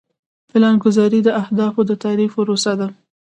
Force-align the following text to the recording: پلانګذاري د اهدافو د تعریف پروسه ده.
پلانګذاري 0.49 1.19
د 1.23 1.29
اهدافو 1.41 1.81
د 1.89 1.91
تعریف 2.03 2.31
پروسه 2.39 2.73
ده. 2.79 2.87